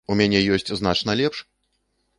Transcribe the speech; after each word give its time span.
У 0.13 0.15
мяне 0.21 0.39
ёсць 0.55 0.71
значна 0.79 1.11
лепш! 1.23 1.47